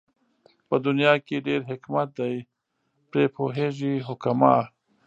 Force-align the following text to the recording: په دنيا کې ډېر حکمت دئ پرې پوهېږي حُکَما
په 0.67 0.75
دنيا 0.85 1.13
کې 1.25 1.45
ډېر 1.47 1.61
حکمت 1.69 2.07
دئ 2.19 2.35
پرې 3.09 3.25
پوهېږي 3.35 3.93
حُکَما 4.07 4.55